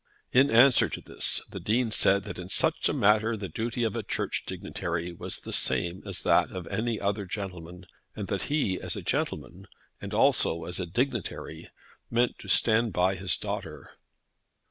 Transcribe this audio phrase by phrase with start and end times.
[0.31, 3.95] In answer to this, the Dean said that in such a matter the duty of
[3.95, 7.85] a Church dignitary was the same as that of any other gentleman,
[8.15, 9.67] and that he, as a gentleman,
[10.01, 11.69] and also as a dignitary,
[12.09, 13.91] meant to stand by his daughter.